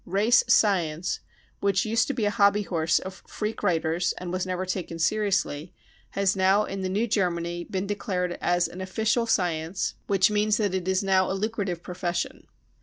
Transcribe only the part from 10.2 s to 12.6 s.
means that it is now a lucrative profession.